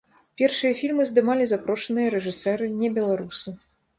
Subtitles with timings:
[0.41, 3.49] Першыя фільмы здымалі запрошаныя рэжысэры-небеларусы.